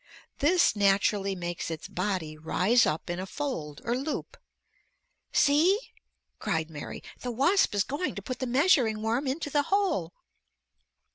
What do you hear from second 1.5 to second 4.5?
its body rise up in a fold or loop.